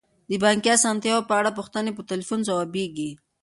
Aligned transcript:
د 0.29 0.31
بانکي 0.43 0.69
اسانتیاوو 0.77 1.27
په 1.29 1.33
اړه 1.39 1.55
پوښتنې 1.57 1.91
په 1.93 2.01
تلیفون 2.11 2.39
ځوابیږي. 2.47 3.09